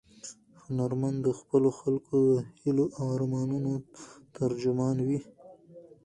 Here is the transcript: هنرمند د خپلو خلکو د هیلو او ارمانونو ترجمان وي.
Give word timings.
هنرمند 0.63 1.17
د 1.25 1.27
خپلو 1.39 1.69
خلکو 1.79 2.13
د 2.29 2.31
هیلو 2.61 2.85
او 2.99 3.05
ارمانونو 3.15 3.71
ترجمان 4.37 4.95
وي. 5.07 5.19